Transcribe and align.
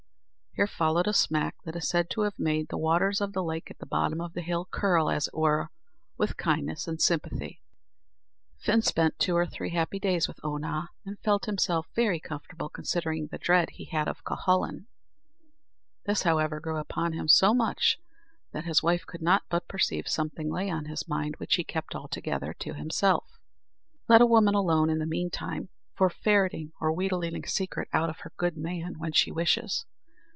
Here 0.53 0.67
followed 0.67 1.07
a 1.07 1.13
smack 1.13 1.55
that 1.63 1.77
is 1.77 1.87
said 1.87 2.09
to 2.09 2.23
have 2.23 2.37
made 2.37 2.67
the 2.67 2.77
waters 2.77 3.21
of 3.21 3.31
the 3.31 3.41
lake 3.41 3.71
at 3.71 3.77
the 3.79 3.85
bottom 3.85 4.19
of 4.19 4.33
the 4.33 4.41
hill 4.41 4.67
curl, 4.69 5.09
as 5.09 5.27
it 5.29 5.33
were, 5.33 5.69
with 6.17 6.35
kindness 6.35 6.89
and 6.89 7.01
sympathy. 7.01 7.61
Fin 8.59 8.81
spent 8.81 9.17
two 9.17 9.33
or 9.37 9.45
three 9.45 9.69
happy 9.69 9.97
days 9.97 10.27
with 10.27 10.41
Oonagh, 10.43 10.89
and 11.05 11.17
felt 11.23 11.45
himself 11.45 11.87
very 11.95 12.19
comfortable, 12.19 12.67
considering 12.67 13.27
the 13.27 13.37
dread 13.37 13.69
he 13.69 13.85
had 13.85 14.09
of 14.09 14.25
Cuhullin. 14.25 14.87
This, 16.05 16.23
however, 16.23 16.59
grew 16.59 16.75
upon 16.79 17.13
him 17.13 17.29
so 17.29 17.53
much 17.53 17.97
that 18.51 18.65
his 18.65 18.83
wife 18.83 19.05
could 19.05 19.21
not 19.21 19.43
but 19.49 19.69
perceive 19.69 20.09
something 20.09 20.49
lay 20.51 20.69
on 20.69 20.83
his 20.83 21.07
mind 21.07 21.37
which 21.37 21.55
he 21.55 21.63
kept 21.63 21.95
altogether 21.95 22.53
to 22.59 22.73
himself. 22.73 23.39
Let 24.09 24.19
a 24.21 24.25
woman 24.25 24.53
alone, 24.55 24.89
in 24.89 24.99
the 24.99 25.05
meantime, 25.05 25.69
for 25.95 26.09
ferreting 26.09 26.73
or 26.81 26.91
wheedling 26.91 27.41
a 27.41 27.47
secret 27.47 27.87
out 27.93 28.09
of 28.09 28.19
her 28.19 28.33
good 28.35 28.57
man, 28.57 28.95
when 28.99 29.13
she 29.13 29.31
wishes. 29.31 29.85